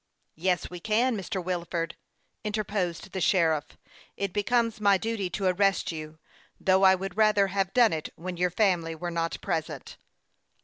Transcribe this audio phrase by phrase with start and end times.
[0.47, 1.43] "Yes, we can, Mr.
[1.45, 1.95] Wilford,"
[2.43, 3.77] interposed the sheriff;"
[4.17, 6.17] It becomes my duty to arrest you,
[6.59, 9.97] though I would rather have done it when your family were not present."